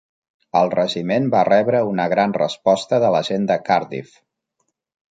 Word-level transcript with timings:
El 0.61 0.71
regiment 0.75 1.27
va 1.35 1.43
rebre 1.49 1.83
una 1.91 2.09
gran 2.17 2.35
resposta 2.41 3.03
de 3.07 3.13
la 3.19 3.25
gent 3.33 3.47
de 3.55 3.63
Cardiff. 3.71 4.21